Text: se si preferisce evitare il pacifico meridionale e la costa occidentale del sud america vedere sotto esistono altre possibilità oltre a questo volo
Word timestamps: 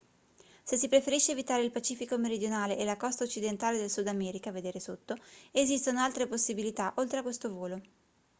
se 0.63 0.77
si 0.79 0.87
preferisce 0.87 1.31
evitare 1.33 1.61
il 1.63 1.69
pacifico 1.69 2.17
meridionale 2.17 2.75
e 2.75 2.83
la 2.85 2.97
costa 2.97 3.23
occidentale 3.23 3.77
del 3.77 3.91
sud 3.91 4.07
america 4.07 4.49
vedere 4.49 4.79
sotto 4.79 5.15
esistono 5.51 5.99
altre 6.01 6.25
possibilità 6.25 6.91
oltre 6.97 7.19
a 7.19 7.21
questo 7.21 7.53
volo 7.53 7.79